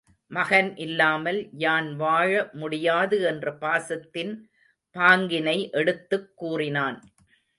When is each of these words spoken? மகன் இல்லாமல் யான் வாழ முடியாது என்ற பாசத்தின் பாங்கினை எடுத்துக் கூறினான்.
மகன் 0.31 0.75
இல்லாமல் 0.75 1.49
யான் 1.57 1.95
வாழ 1.95 2.49
முடியாது 2.53 3.21
என்ற 3.21 3.53
பாசத்தின் 3.61 4.31
பாங்கினை 4.95 5.69
எடுத்துக் 5.71 6.31
கூறினான். 6.35 6.97